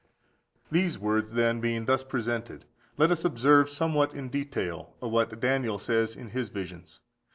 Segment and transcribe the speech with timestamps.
[0.71, 2.65] These words then being thus presented,
[2.97, 7.01] let us observe somewhat in detail what Daniel says in his visions.